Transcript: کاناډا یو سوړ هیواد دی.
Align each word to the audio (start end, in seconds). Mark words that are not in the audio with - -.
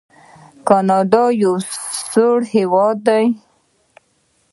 کاناډا 0.67 1.23
یو 1.43 1.55
سوړ 2.09 2.37
هیواد 2.55 2.97
دی. 3.07 3.25